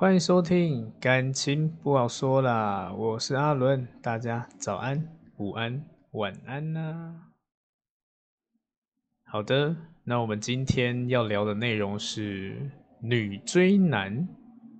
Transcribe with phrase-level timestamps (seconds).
[0.00, 5.06] 欢迎收听，感情不好说啦，我是阿伦，大家早安、
[5.36, 7.14] 午安、晚安呐、
[9.26, 12.70] 好的，那我们今天要聊的内容是
[13.02, 14.26] 女追男。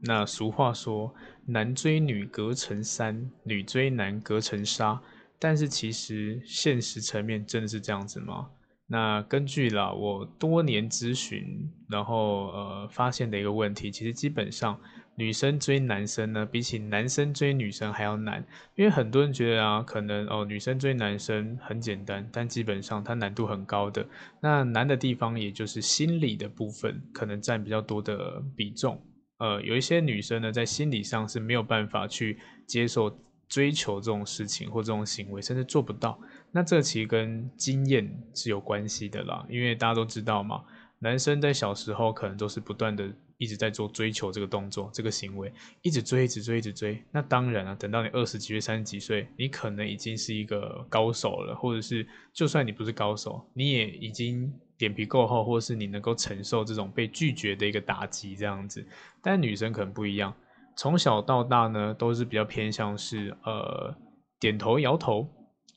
[0.00, 1.14] 那俗话说，
[1.44, 4.98] 男追女隔层山，女追男隔层纱。
[5.38, 8.48] 但是其实现实层面真的是这样子吗？
[8.86, 14.80] 那根据了我多年咨询，然后呃发现的一个问题，其实基本上。
[15.20, 18.42] 女生追男生呢，比起男生追女生还要难，
[18.74, 24.06] 因为很多人觉得啊，可能哦，女生追男生很简单，但基本上它难度很高的。
[24.40, 28.98] 那难的地方，也就是心理的部分，可能占比较多的比重。
[29.36, 33.14] 呃，有一些女生呢，在心理上是没有办法去接受
[33.46, 36.18] 追求这种事情或这种行为，甚至做不到。
[36.50, 40.62] 那这其实跟经验是有关系的啦，因为大家都知道嘛，
[41.00, 43.12] 男生在小时候可能都是不断的。
[43.40, 47.02] 一直在做追求这个动作，这个行为，一直追，一直追，一直追。
[47.10, 58.86] 那当然啊，等到你二十几岁、三十几岁，你可能已经是一个高手了，或者是就算你不是高手，你也已经脸皮够厚，或者是你能够承受这种被拒绝的一个打击这样子。
[59.22, 60.34] 但女生可能不一样，
[60.76, 63.96] 从小到大呢，都是比较偏向是呃
[64.38, 65.26] 点头摇头。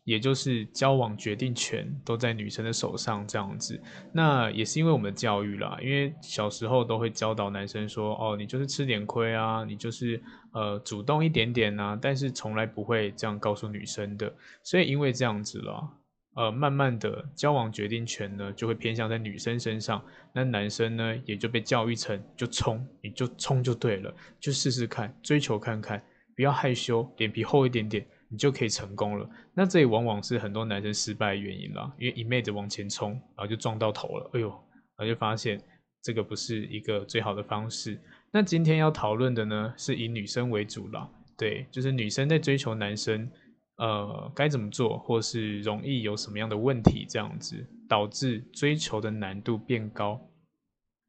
[0.06, 15.90] 也就是交往决定权都在女生的手上这样子，那也是因为我们的教育啦，因为小时候都会教导男生说，哦，你就是吃点亏啊，你就是呃主动一点点啊，但是从来不会这样告诉女生的，所以因为这样子啦，
[16.36, 26.04] 呃，慢慢的交往决定权呢就会偏向在女生身上，那男生呢也就被教育成就冲，你就冲就对了，就试试看，追求看看，
[26.36, 28.06] 不要害羞，脸皮厚一点点。
[28.34, 29.30] 你就可以成功了。
[29.54, 34.32] 那这也往往是很多男生失败的原因啦，因为一昧的往前冲，然后就撞到头了。
[34.34, 35.62] 哎呦，然后就发现
[36.02, 38.02] 这个不是一个最好的方式。
[38.32, 41.08] 那今天要讨论的呢，是以女生为主啦。
[41.38, 43.30] 对，就是女生在追求男生，
[43.78, 50.20] 呃，该怎么做，或是容易有什么样的问题，这样子导致追求的难度变高。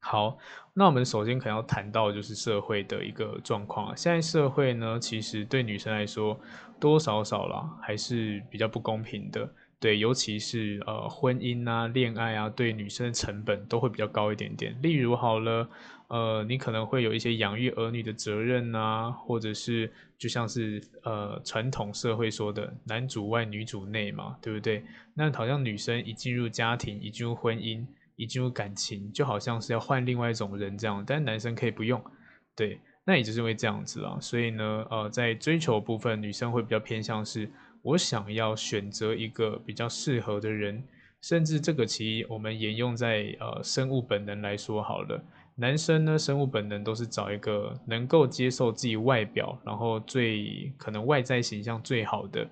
[0.06, 0.36] 好，
[0.74, 3.94] 那我们首先可能要谈到就是社会的一个状况啊。
[3.96, 6.38] 现在社会呢，其实对女生来说，
[6.78, 9.50] 多多少少啦，还是比较不公平的。
[9.80, 14.76] 对，尤其是呃婚姻啊、恋爱啊，对女生的成本都会比较高一点点。
[14.82, 15.66] 例如好了，
[16.08, 24.84] 呃，你可能会有一些养育儿女的责任啊，或者是就像是呃传统社会说的“男主外女主内”嘛，对不对？
[25.14, 27.86] 那好像女生一进入家庭，一进入婚姻。
[28.16, 32.02] 一进入感情，就好像是要换另外一种人这样，但是男生可以不用，
[32.54, 34.16] 对，那也就是因为这样子啦。
[34.20, 37.50] 所以呢，呃，在追求部分，女生会比较偏向是，
[37.82, 40.82] 我想要选择一个比较适合的人，
[41.22, 45.22] 甚至这个其实我们沿用在呃生物本能来说好了，
[45.56, 52.48] 男生呢，生物本能都是找一个能够接受自己外表，然后最可能外在形象最好的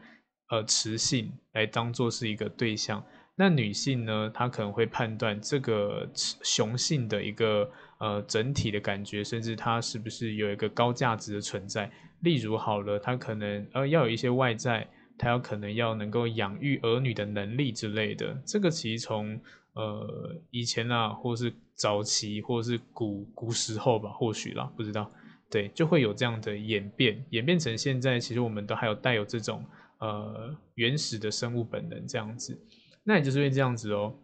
[0.50, 3.04] 呃雌性来当做是一个对象。
[3.34, 11.90] 那女性呢，她可能会判断这个雄性的一个呃整体的感觉，甚至她是不是有一个高价值的存在。
[12.20, 14.86] 例如好了，她可能呃要有一些外在，
[15.18, 18.40] 她有可能要能够养育儿女的能力之类的。
[18.44, 19.40] 这个其实从
[19.72, 25.10] 呃以前啊，或是早期，或是古古时候吧，或许啦，不知道。
[25.50, 29.62] 对，就会有这样的演变，演变成现在，其实我们都还有带有这种
[29.98, 32.58] 呃原始的生物本能这样子。
[33.04, 34.14] 那也就是因为这样子哦，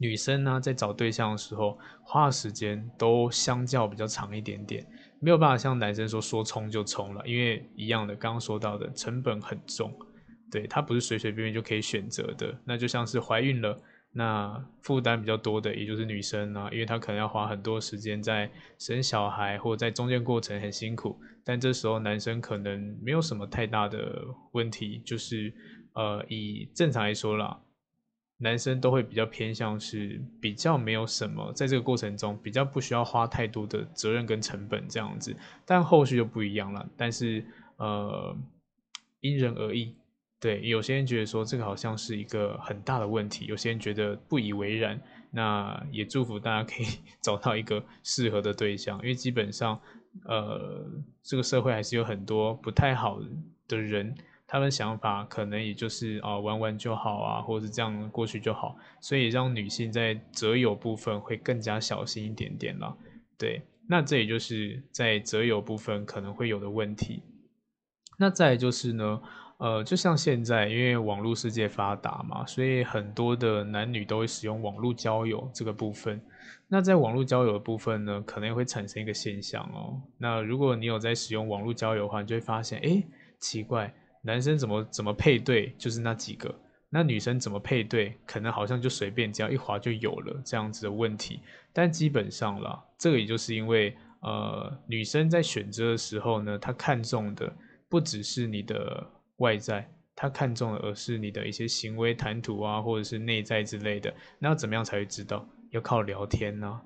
[0.00, 4.86] 女生呢在找对象的时候，花的时间都相较比较长一点点，
[5.20, 9.92] 没有办法像男生说说冲就冲了，因为一样的，刚刚说到的成本很重，
[10.50, 12.56] 对，它不是随随便便就可以选择的。
[12.64, 13.80] 那就像是怀孕了，
[14.12, 25.52] 那负担比较多的也就是女生啊，因为她可能要花很多时间在生小孩，或者在中间过程很辛苦，但这时候男生可能没有什么太大的问题，就是
[25.94, 27.60] 呃以正常来说啦。
[28.40, 35.36] 男生都会比较偏向是比较没有什么，在这个过程中比较不需要花太多的责任跟成本这样子，
[35.66, 36.88] 但后续就不一样了。
[36.96, 37.44] 但是
[37.78, 38.36] 呃，
[39.20, 39.96] 因人而异，
[40.38, 45.00] 对，有些人觉得说这个好像是一个很大的问题，有些人觉得不以为然。
[45.30, 46.86] 那也祝福大家可以
[47.20, 49.78] 找到一个适合的对象，因为基本上
[50.24, 50.88] 呃，
[51.22, 53.20] 这个社会还是有很多不太好
[53.66, 54.14] 的人。
[54.50, 62.96] 他们想法可能也就是啊玩玩就好啊，或者是这样过去就好，所以让女性在择友部分会更加小心一点点了。
[63.36, 67.22] 对，那这也就是在择友部分可能会有的问题。
[68.18, 69.20] 那再就是呢，
[69.58, 76.20] 呃，就像现在，因为网络世界发达嘛，所以很多的男女都会使用网络交友这个部分。
[76.66, 80.00] 那在网络交友的部分呢，可能会产生一个现象哦。
[80.16, 83.06] 那如果你有在使用网络交友的话，你就会发现，诶，
[83.38, 86.54] 奇怪，男生怎么怎么配对就是那几个，
[86.90, 91.40] 那女生怎么配对，可能好像就随便，只要一划就有了这样子的问题。
[91.72, 97.52] 但基本上啦，这个也就是因为，呃，女生在选择的时候呢，她看重的
[97.88, 99.06] 不只是你的
[99.36, 104.12] 外在，她看重的而是你的一些行为谈吐啊，或者是内在之类的。
[104.38, 105.48] 那要怎么样才会知道？
[105.70, 106.80] 要靠聊天呢、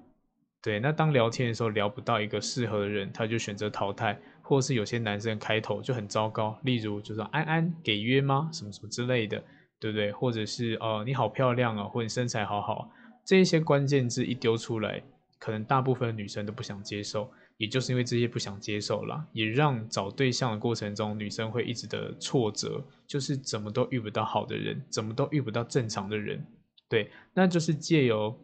[0.61, 4.19] 对，那当聊天的时候聊不到一个适合的人，他就选择淘汰，
[4.53, 8.51] 或是有些男生开头就很糟糕，例如就说安安给约吗？
[8.53, 9.43] 什么什么之类的，
[9.81, 10.13] 对不对？
[10.13, 12.91] 或者是呃你好漂亮啊，或者你身材好好，
[13.25, 15.03] 这一些关键字一丢出来，
[15.39, 26.47] 可能大部分女生都不想接受，也就是因为这些不想接受啦，也让找对象的过程中，女生会一直的挫折，就是怎么都遇不到好的人，怎么都遇不到正常的人，
[26.91, 28.39] 对，那就是借由。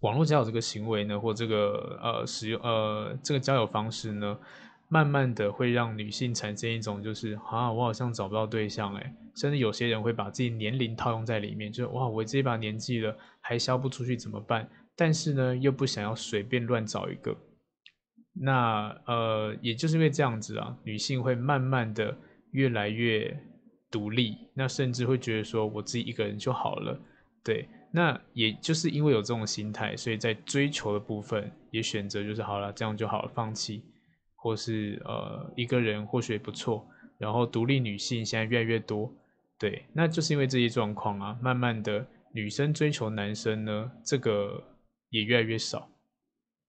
[0.00, 4.38] 网络交友这个行为呢，或这个呃使用呃这个交友方式呢，
[4.88, 14.68] 慢慢的会让女性产生一种就是啊，我好像找不到对象诶，甚至有些人会把自己年龄套用在里面，就是哇，我这把年纪了还销不出去怎么办？
[14.96, 17.36] 但是呢，又不想要随便乱找一个，
[18.32, 22.16] 那呃，也就是因为这样子啊，女性会慢慢的
[22.52, 23.38] 越来越
[23.90, 26.98] 独立，那甚至会觉得说我自己一个人就好了，
[27.44, 27.68] 对。
[27.90, 33.82] 那也就是因为有这种心态，所以在追求的部分也选择就是好了，这样就好了，放弃，
[34.38, 36.88] 或是呃一个人或许也不错。
[37.18, 39.12] 然后独立女性现在越来越多，
[39.58, 44.64] 对，那就是因为这些状况啊，慢慢的女生追求男生呢，这个
[45.10, 45.90] 也越来越少。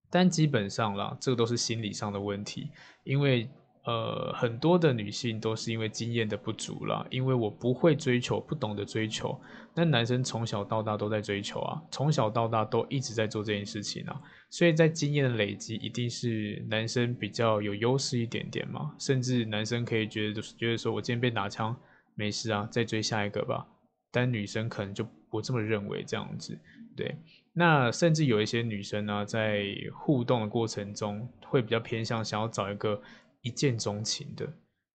[0.09, 2.71] 但基本上啦，这个都是心理上的问题，
[3.05, 3.49] 因为。
[3.89, 9.35] 呃，很多的女性都是因为经验的不足啦，因为我不会追求，不懂得追求。
[9.73, 14.21] 那男生从小到大都在追求啊，从小到大都一直在做这件事情啊，
[14.51, 18.93] 所以在经验的累积，一定是男生比较有优势一点点嘛。
[18.99, 21.75] 甚至男生可以觉得，就是觉得说我今天被打枪，
[22.13, 23.65] 没事啊，再追下一个吧。
[24.11, 26.55] 但女生可能就不这么认为，这样子，
[26.95, 27.15] 对。
[27.53, 29.65] 那甚至有一些女生呢、在
[29.95, 33.01] 互动的过程中，会比较偏向想要找一个。
[33.41, 34.45] 一见钟情的，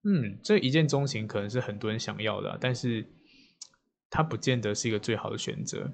[0.05, 3.07] 嗯，这一见钟情可能是很多人想要的，但是
[4.11, 5.93] 它不见得是一个最好的选择，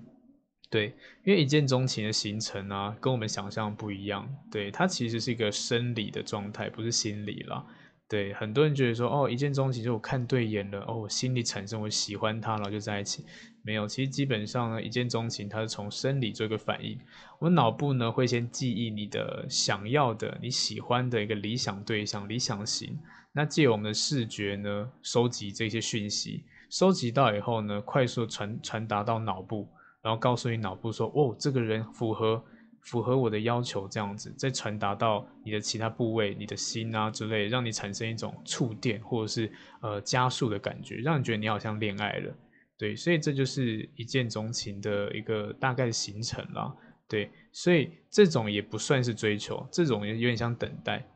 [0.68, 0.94] 对，
[1.24, 7.64] 因为一见钟情的形成啊，跟我们想象不一样，对，它其实是一个生理的状态，不是心理啦。
[8.10, 13.24] 对，很多人觉得说，哦，一见钟情就我看对眼了，哦，我心里产生我喜欢他，然后就在一起。
[13.62, 16.98] 没有，其实基本上呢，一见钟情它是从生理做一个反应，
[17.38, 22.98] 我脑部呢会先记忆你的想要的、你喜欢的一个理想对象、理想型，
[23.30, 29.68] 那借我们的视觉呢收集这些讯息，收集到以后呢，快速传传达到脑部，
[30.02, 32.42] 然后告诉你脑部说，哦，这个人符合。
[32.82, 39.50] 符合我的要求，这样子再传达到你的其他部位，你的心啊之类，让你产生一种触电或者是
[39.82, 42.34] 呃加速的感觉，让你觉得你好像恋爱了，
[42.78, 46.74] 对，所以这就是一见钟情的一个大概的形成啦，
[47.08, 51.06] 对，所以这种也不算是追求，这种有点像等待。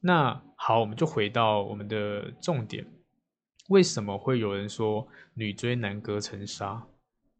[0.00, 2.84] 那好，我们就回到我们的重点，
[3.68, 6.84] 为什么会有人说女追男隔层纱？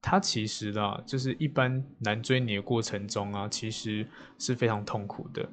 [0.03, 4.07] 它其实啦，就是一般男追你的过程中啊，其实
[4.37, 5.49] 是非常痛苦的。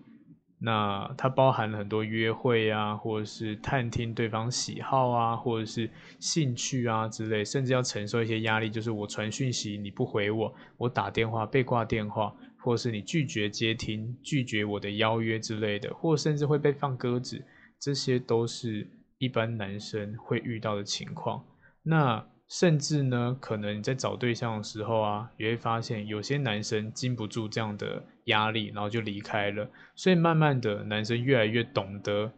[0.62, 5.90] 那它包含了很多约会啊，或者是探听对方喜好啊，或者是
[6.20, 17.42] 兴趣啊之类，甚至要承受一些压力，就是我传讯息你不回我，我打电话被挂电话，或者是你拒绝接听、拒绝我的邀约之类的，或甚至会被放鸽子，
[17.80, 18.86] 这些都是
[19.18, 21.42] 一般男生会遇到的情况。
[21.84, 29.70] 那甚至呢，可能你在找对象的时候啊，也会发现有些男生经不住这样的压力，然后就离开了。
[29.96, 32.34] 所以慢慢的，男生越来越懂得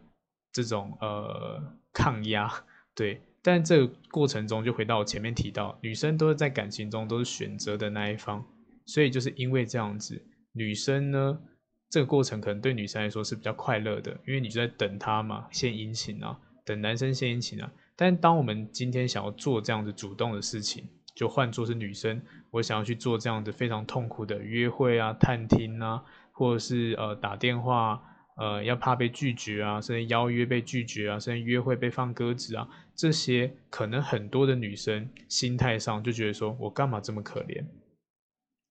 [0.52, 2.52] 这种呃抗压，
[2.94, 3.22] 对。
[3.44, 8.46] 但这个过程中，就回到我前面提到，女生都是在感情中都是选择的那一方，
[8.86, 11.40] 所以就是因为这样子，女生呢，
[11.90, 17.72] 这个过程可能对女生来说是比较快乐的，因为你就在等他嘛，献殷勤啊，等男生献殷勤啊。
[18.02, 28.02] 但当我们今天想要做这样子主动的事情，就换作是女生，我想要去做这样子非常痛苦的约会啊、探听啊，或者是呃打电话，
[28.36, 37.64] 呃要怕被拒绝啊，甚至邀约被拒绝啊，甚至约会被放鸽子啊，这些可能很多的女生心态上就觉得说，我干嘛这么可怜？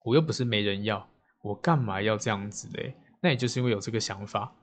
[0.04, 1.10] 我又不是没人要，
[1.42, 2.94] 我干嘛要这样子嘞？
[3.22, 4.54] 那也就是因为有这个想法，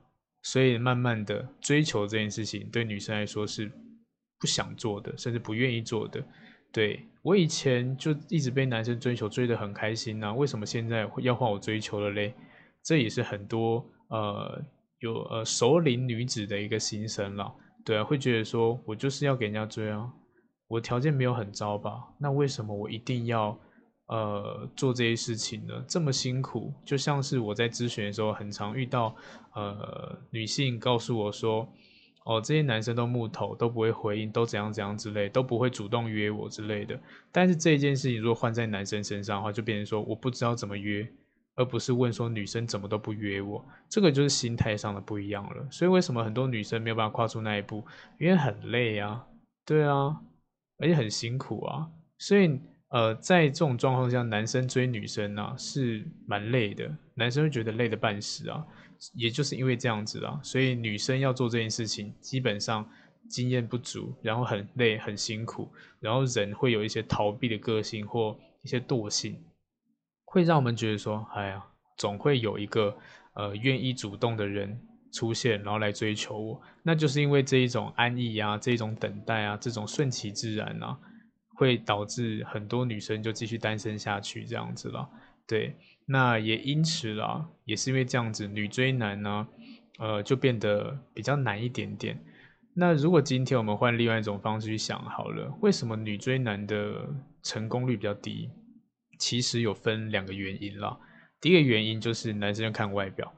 [0.43, 3.71] 所以慢慢的追求这件事情对女生来说是。
[4.39, 6.23] 不想做的，甚至不愿意做的。
[6.71, 12.33] 对，我以前就一直被男生追求，追得很开心呐，为什么现在要换我追求了嘞？
[12.83, 14.61] 这也是很多呃
[14.99, 17.51] 有呃熟龄女子的一个心声了。
[17.83, 20.07] 对啊，会觉得说我就是要给人家追啊，
[20.67, 22.03] 我条件没有很糟吧？
[22.19, 23.59] 那为什么我一定要
[24.07, 25.83] 呃做这些事情呢？
[25.87, 29.15] 这么辛苦，就像是我在咨询的时候，很常遇到
[29.55, 31.67] 呃女性告诉我说。
[32.29, 36.95] 哦，这些男生都木头，都不会回应，都怎样怎样之类，都不会主动约我之类的。
[37.31, 41.11] 但是这件事情如果换在男生身上的话，就变成说我不知道怎么约，
[41.55, 43.65] 而不是问说女生怎么都不约我。
[43.89, 45.67] 这个就是心态上的不一样了。
[45.71, 47.83] 所以为什么很多女生没有办法跨出那一步？
[48.19, 49.25] 因为很累啊，
[49.65, 50.15] 对啊，
[50.77, 51.89] 而且很辛苦啊。
[52.19, 52.59] 所以
[52.89, 58.63] 呃，在这种状况下，男生追女生啊是蛮累的，男生会觉得累得半死啊。
[59.13, 62.87] 也就是因为这样子啊，所以女生要做这件事情，基本上
[63.29, 69.41] 经验不足，然后很累、很辛苦，然后人会有一些逃避的个性或一些惰性，
[70.25, 71.63] 会让我们觉得说，哎呀，
[71.97, 72.97] 总会有一个
[73.35, 74.79] 呃愿意主动的人
[75.13, 76.61] 出现，然后来追求我。
[76.83, 80.97] 那就是因为这一种安逸啊，这种等待啊，这种顺其自然啊，
[81.55, 85.09] 会导致很多女生就继续单身下去这样子了。
[85.47, 85.75] 对，
[86.11, 89.47] 那也因此啦，也是因为这样子，女追男呢，
[89.99, 92.19] 呃，就变得比较难一点点。
[92.73, 97.07] 那如果今天我们换另外一种方式去想好了，为什么女追男的
[97.43, 98.49] 成功率比较低？
[99.19, 100.97] 其实有分两个原因啦。
[101.39, 103.31] 第一个原因就是男生要看外表。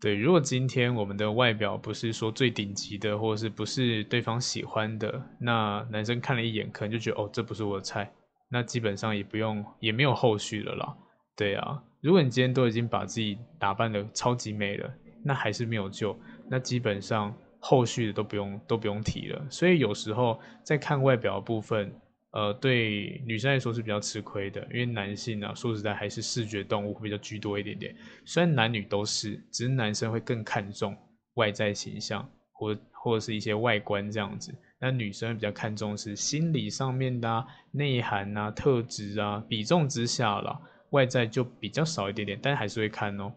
[0.00, 8.10] 对，如果今天我们的外表不是说最顶级的，或者是不是对方喜欢的，那男生看了一眼，可能就觉得哦，这不是我的菜，
[8.48, 10.96] 那基本上也不用，也没有后续了啦。
[11.40, 14.92] 对啊，如果你今天都已经把自己打扮得超级美了，
[15.24, 16.14] 那还是没有救，
[16.50, 19.42] 那基本上后续的都不用都不用提了。
[19.48, 21.90] 所以有时候在看外表的部分，
[22.32, 27.96] 呃，对女生来说是比较吃亏的，因为男性啊，说实在还是视觉动物会比较居多一点点。
[28.26, 30.94] 虽然男女都是，只是男生会更看重
[31.36, 40.60] 外在形象或或者是一些外观这样子，那女生比较看重是心理上面的啊、内涵啊、特质啊，比重之下了。
[40.90, 43.32] 外在就比较少一点点，但还是会看哦。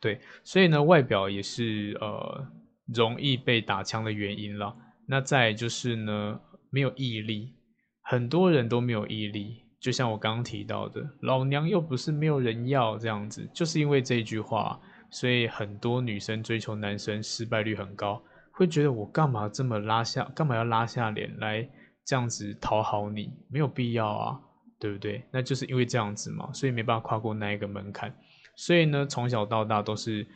[0.00, 2.46] 对，所以呢，外表也是呃
[2.94, 4.76] 容易被打枪的原因啦。
[5.06, 7.54] 那再就是呢，没有毅力，
[8.02, 9.62] 很多人都没有毅力。
[9.78, 14.80] 就像我刚刚提到的，老娘又不是没有人要这样子，就是因为这句话，
[15.10, 18.20] 所以很多女生追求男生失败率很高，
[18.52, 21.68] 会觉得我干嘛这么拉下，干嘛要拉下脸来
[22.04, 23.30] 这样子讨好你？
[23.48, 24.40] 没有必要啊。
[24.78, 25.22] 对不对？
[25.30, 28.14] 那就是因为这样子嘛，所以没办法跨过那一个门槛。
[28.54, 30.26] 所以呢，从小到大都是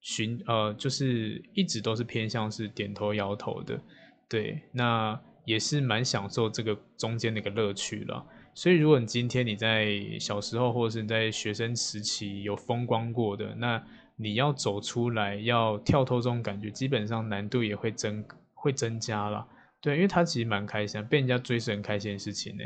[0.00, 3.80] 寻呃，就是一直都是偏向是点头摇头的。
[4.28, 8.24] 对，那也是蛮享受这个中间的一个乐趣了。
[8.54, 13.84] 所以，如果你今天你在小时候或者是你在学生时期有风光过的，那
[14.16, 18.24] 你要走出来，要跳脱这种感觉，基本上难度也会增
[18.54, 19.44] 会增加了。
[19.80, 22.62] 对，因为他其实蛮开心，被人家追是很开心的事情呢，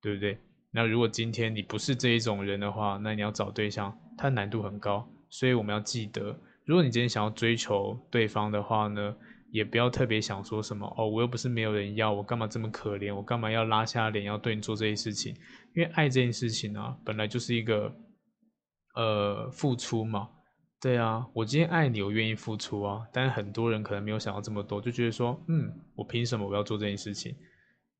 [0.00, 0.38] 对不对？
[0.76, 9.16] 那如果今天你不是这一种人的话，那你要找对象，它难度很高，所以我们要记得，如果你今天想要追求对方的话呢，
[9.50, 15.34] 也不要特别想说什么哦，我又不是没有人要，我干嘛这么可怜，我干嘛要拉下脸要对你做这些事情？
[15.74, 17.90] 因为爱这件事情啊，本来就是一个
[18.96, 20.28] 呃付出嘛，
[20.82, 27.34] 对啊，我今天爱你，我愿意付出啊，但是很多人可能没有想到这么多，就觉得说，嗯，我凭什么我要做这件事情？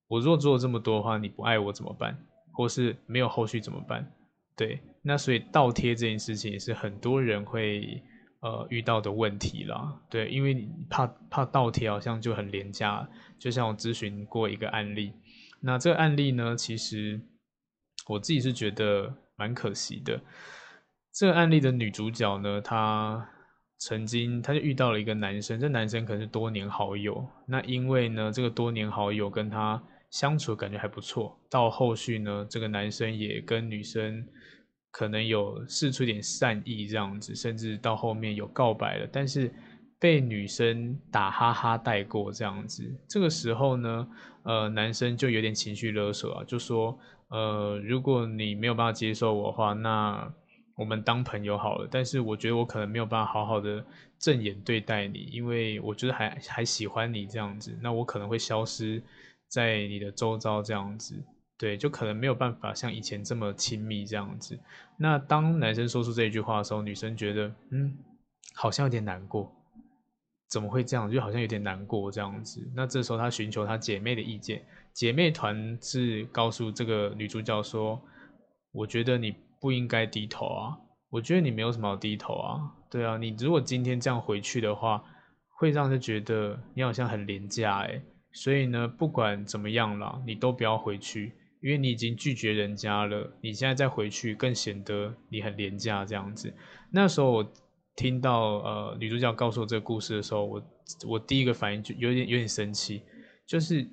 [0.08, 2.14] 我如果做了这么多的话，你不爱我怎么办？
[2.56, 4.10] 或是没有后续怎么办？
[4.56, 8.02] 对，那所以倒贴这件事情也是很多人会
[8.40, 9.94] 呃遇到的问题啦。
[10.08, 13.06] 对，因为你怕怕倒贴好像就很廉价。
[13.38, 15.12] 就像我咨询过一个案例，
[15.60, 17.20] 那这个案例呢，其实
[18.08, 20.18] 我自己是觉得蛮可惜的。
[21.12, 23.28] 这个案例的女主角呢，她
[23.80, 27.28] 曾经她就遇到了一个男生，这男生可能是多年好友。
[27.46, 29.82] 那因为呢，这个多年好友跟她。
[30.18, 34.26] 相处感觉还不错，到后续呢，这个男生也跟女生
[34.90, 39.52] 可能有试出一点善意这样子，甚至到后面有告白了，但是
[39.98, 42.82] 被女生打哈哈带过这样子。
[43.06, 44.08] 这个时候呢，
[44.44, 50.32] 呃，男生就有点情绪勒索啊，就说，呃，如果你没有办法接受我的话，那
[50.76, 51.86] 我们当朋友好了。
[51.90, 53.84] 但是我觉得我可能没有办法好好的
[54.18, 59.02] 正眼对待你，因为我觉得还还喜欢你这样子，那我可能会消失。
[59.48, 61.14] 在你的周遭这样子，
[61.56, 64.58] 对，就可能没有办法像以前这么亲密这样子。
[64.98, 67.96] 那当男生说出这一句话的时候，女生觉得，嗯，
[68.54, 69.52] 好像有点难过。
[70.48, 71.10] 怎么会这样？
[71.10, 72.60] 就好像有点难过这样子。
[72.74, 78.00] 那这时候他寻求他姐妹的意见，姐妹团是告诉这个女主角说
[78.70, 80.78] ：“我觉得你不应该低头啊，
[81.10, 85.02] 我觉得你没有什么好低头啊，对啊，你如果今天这样回去的话，
[85.56, 88.00] 会让人觉得你好像很廉价哎。
[88.36, 96.54] 所以呢，不管怎么样啦，你都不要回去，因为你已经拒绝人家了，你现在再回去更显得你很廉价这样子。
[96.90, 97.52] 那时候我。”
[97.96, 100.62] 听到呃女主角告诉我这个故事的时候，我
[101.08, 103.00] 我第一个反应就有点有点生气，
[103.46, 103.88] 就是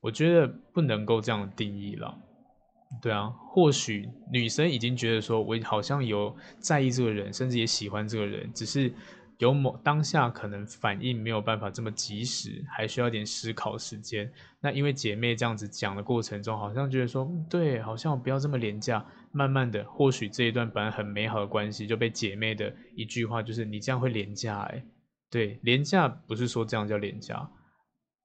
[0.00, 2.16] 我觉得不能够这样定义了。
[3.02, 8.94] 对啊，或许女生已经觉得说我好像有在意这个人，甚至也喜欢这个人，只是。
[9.40, 14.30] 有某当下可能反应没有办法这么及时，还需要点思考时间。
[14.60, 19.04] 那因为姐妹这样子讲的过程中，好像觉得说，对，好像我不要这么廉价。
[19.32, 24.58] 慢慢的，或许这一段本来很美好的关系，就被姐妹的一句话，就是你这样会廉价。
[24.58, 24.84] 哎，
[25.30, 27.50] 对，廉价不是说这样叫廉价，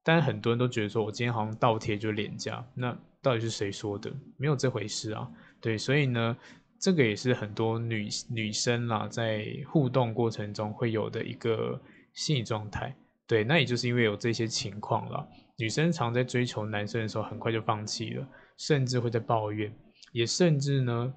[0.04, 2.62] 但很多人都觉得说我今天好像倒贴就廉价。
[2.74, 4.12] 那到底是谁说的？
[4.36, 5.32] 没有这回事啊。
[5.62, 6.36] 对，所以呢。
[6.86, 11.82] 这个也是很多女女生啦，在互动过程中会有的一个
[12.14, 12.96] 心理状态。
[13.26, 15.28] 对，那也就是因为有这些情况啦，
[15.58, 18.28] 女生常在追求男生的时候，很快就放弃了，
[18.58, 19.76] 甚至会在抱怨，
[20.12, 21.14] 也甚至呢，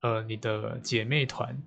[0.00, 1.62] 呃，你的姐妹团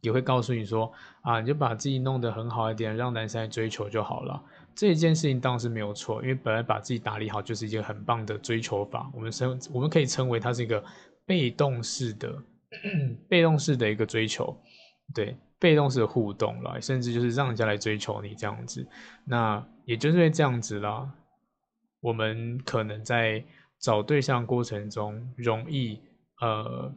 [0.00, 4.42] 也会告诉你说，啊，你就把自己弄得很好一点，让男生来追求就好了。
[4.74, 10.82] 这一件事情当然是没有错，因为本来把自己打理好就是一件很棒的追求法，我们称我们可以称为它是一个
[11.26, 12.42] 被动式的。
[13.28, 14.56] 被动式的一个追求，
[15.12, 18.86] 对，被动式的互动啦，甚至就是让人家来追求你这样子，
[19.24, 21.12] 那也就是因为这样子啦，
[22.00, 23.44] 我们可能在
[23.80, 26.00] 找对象过程中容易
[26.40, 26.94] 呃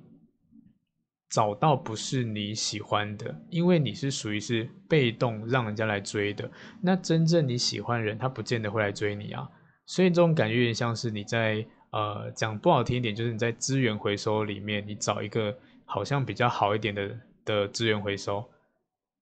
[1.29, 6.49] 找到不是你喜欢的，因为你是属于是被动让人家来追的，
[6.81, 9.49] 那真正你喜欢的人他不见得会来追你啊，
[9.87, 11.65] 所以这种感觉有点像是你在。
[11.93, 18.43] 呃，讲不好听一点，就是你在资源回收里面，你找一个好像比较好一点的的资源回收，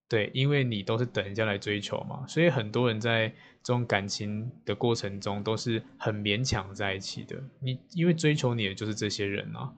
[0.08, 3.28] 对，因为你都是等人家来追求嘛，所以很多人在
[3.62, 7.36] 这种感情的过程中都是很勉强在一起的。
[7.60, 9.74] 你因为追求你的就是这些人啊，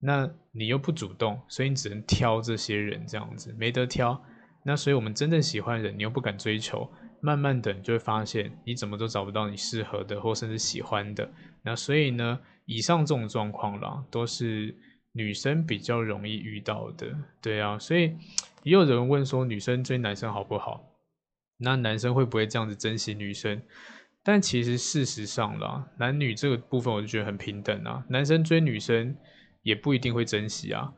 [0.00, 4.18] 那你又不主动，所以你只能挑这些人这样子，没得挑。
[4.64, 6.90] 那所以我们真正喜欢的人，你又不敢追求。
[7.24, 11.26] 慢慢的，你就会发现你怎么都找不到你适合的，或甚至喜欢的。
[11.62, 14.76] 那所以呢，以上这种状况啦，都是
[15.12, 17.16] 女生比较容易遇到的。
[17.40, 18.14] 对啊，所以
[18.62, 20.84] 也有人问说，女生追男生好不好？
[21.56, 23.62] 那男生会不会这样子珍惜女生？
[24.22, 28.04] 但其实事实上啦，男女这个部分我就觉得很平等啊。
[28.10, 29.16] 男生追女生
[29.62, 30.92] 也不一定会珍惜啊，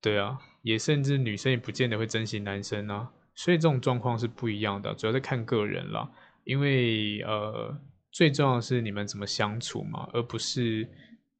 [0.00, 3.10] 对啊，也甚至女生也不见得会珍惜男生啊。
[3.34, 6.10] 所以这种状况是不一样的，主要是看个人啦。
[6.44, 7.78] 因为呃，
[8.10, 10.88] 最重要是你们怎么相处嘛，而不是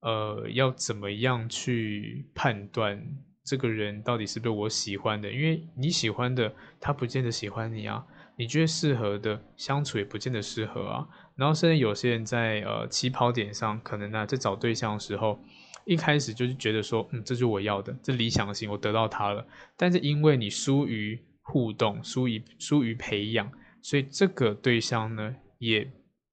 [0.01, 3.05] 呃要怎么样去判断
[3.45, 5.31] 这个人到底是不是我喜欢的。
[5.31, 11.09] 因为你喜欢的，他不见得喜欢你啊；你觉得适合的，相处也不见得适合啊。
[11.35, 15.41] 然后甚至有些人在呃起跑点上，可能呢、啊、在找对象的时候，
[15.85, 19.45] 一开始就是觉得说，嗯，这就是我要的，这理想型，我得到他了。
[19.77, 23.51] 但是因为你疏于互动，疏于疏于培养，
[23.83, 25.91] 所以这个对象呢，也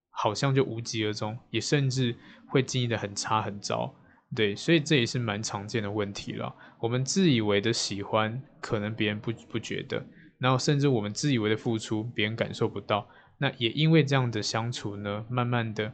[0.10, 2.16] 好像就无疾而终，也甚至
[2.48, 3.94] 会经营的很差很糟，
[4.36, 6.56] 对，所以这也是蛮常见的问题了。
[6.80, 10.06] 我们自以为的喜欢，可能别人不不觉得，
[10.38, 13.08] 然后甚至我们自以为的付出，别人感受不到。
[13.38, 15.94] 那也因为这样的相处呢，慢慢的，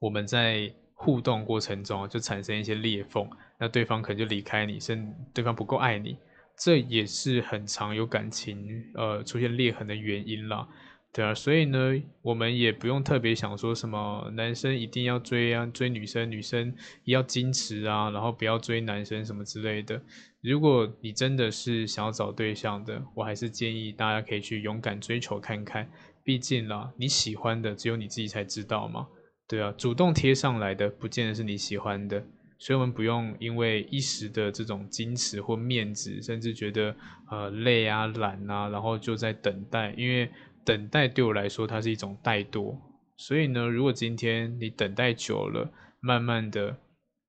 [0.00, 3.28] 我们在互动过程中就产生一些裂缝，
[3.60, 6.18] 那对方可能就离开你，甚至对方不够爱你。
[6.58, 10.66] 这也是很常有感情呃出现裂痕的原因啦，
[11.12, 20.02] 对啊，所以呢，我们也不用特别想说什么男生一定要追啊，追女生，女生也要矜持啊，然后不要追男生什么之类的。
[20.40, 25.88] 如果你真的是想要找对象的，我还是建议大家可以去勇敢追求看看，
[26.24, 29.06] 毕竟啦，你喜欢的只有你自己才知道嘛，
[29.46, 32.24] 对啊，主动贴上来的不见得是你喜欢的。
[32.60, 36.92] 所以，我们不用因为一时的这种矜持或面子，甚至觉得
[37.30, 39.94] 呃累啊、懒啊，然后就在等待。
[39.96, 40.28] 因为
[40.64, 42.76] 等待对我来说，它是一种怠惰。
[43.16, 46.76] 所以呢，如果今天你等待久了，慢慢的，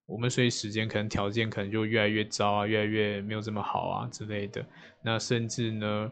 [0.08, 4.66] 我们随时间可能条件可能就越来越糟啊，越来越没有这么好啊之类的。
[5.04, 6.12] 那甚至呢，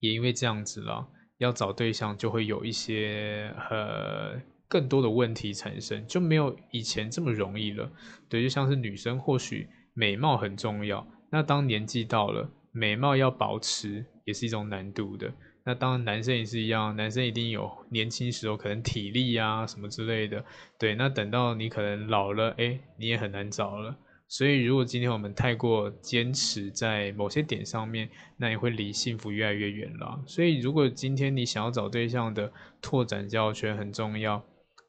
[0.00, 1.06] 也因为这样子了，
[1.36, 4.40] 要找对象就会有一些呃。
[4.74, 7.88] 更多的问题产生，就没有以前这么容易了。
[8.28, 15.32] 对，就像是女生或许美貌很重要，那当年纪到了，美貌要保持也是一种难度的。
[15.64, 20.44] 那当然男生也是一样，男生一定有年轻时候可能体力啊什么之类的，
[20.76, 23.96] 对，那等到你可能老了，哎，你也很难找了。
[24.26, 30.20] 所以如果今天我们太过坚持在某些点上面，那也会离幸福越来越远了。
[30.26, 32.50] 所以如果今天你想要找对象的，
[32.82, 34.44] 拓展交友圈很重要，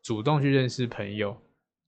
[0.05, 1.35] 主动去认识朋友，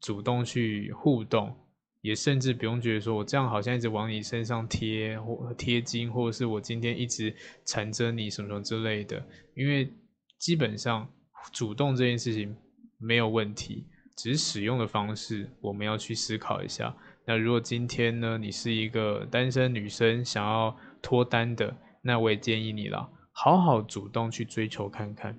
[0.02, 1.56] 主动去互动。
[2.02, 9.24] 也甚至不用觉得说，我这样好像一直往你身上贴或贴金，或者是我今天一直缠着你什么什么之类的。
[9.56, 9.92] 因为
[10.40, 11.08] 基本上
[11.52, 12.56] 主动这件事情
[12.98, 16.96] 没有问题，只是使用的方式我们要去思考一下。
[17.26, 25.38] 那如果今天呢，你是一个单身女生，想要脱单的，那我也建议你了，好好主动去追求看看，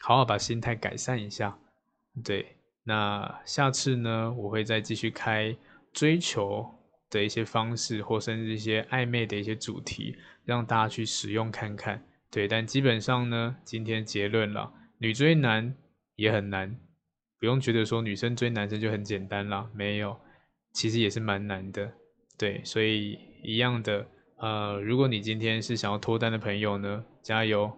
[0.00, 1.56] 好好把心态改善一下，
[2.24, 2.54] 对。
[2.84, 5.54] 那下次呢，我会再继续开
[5.92, 6.66] 追求
[7.10, 10.16] 的一些方式，或甚至一些暧昧的一些主题，
[10.46, 12.02] 让大家去使用看看。
[12.30, 15.76] 对，但基本上呢，今天结论了，女追男
[16.16, 16.78] 也很难，
[17.38, 20.18] 不用觉得说女生追男生就很简单啦，没有，
[20.72, 21.92] 其实也是蛮难的。
[22.38, 24.06] 对，所以一样的，
[24.38, 27.70] 呃，如果你今天是想要脱单的朋友呢，加油，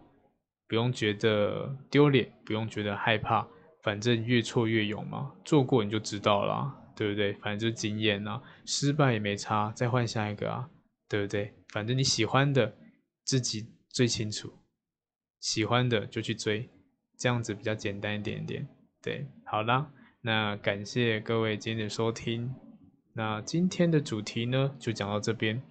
[0.69, 3.49] 不用觉得丢脸，不用觉得害怕。
[3.83, 7.33] 反正越挫越勇嘛，做过你就知道了，对不对？
[7.35, 10.69] 反正就是经验啊，失败也没差，再换下一个啊，
[11.09, 11.55] 对不对？
[11.69, 12.77] 反正你喜欢的
[13.25, 14.53] 自己最清楚，
[15.40, 16.69] 喜欢的就去追，
[17.19, 18.69] 这样子比较简单一点点。
[19.03, 19.90] 对，好啦，
[20.21, 22.55] 那感谢各位今天的收听，
[23.14, 25.62] 那今天的主题呢就讲到这边。